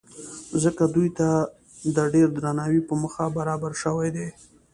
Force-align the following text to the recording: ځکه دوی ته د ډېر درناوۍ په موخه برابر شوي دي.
ځکه 0.63 0.83
دوی 0.95 1.09
ته 1.17 1.29
د 1.95 1.97
ډېر 2.13 2.27
درناوۍ 2.37 2.81
په 2.87 2.93
موخه 3.01 3.25
برابر 3.37 3.71
شوي 3.83 4.09
دي. 4.15 4.27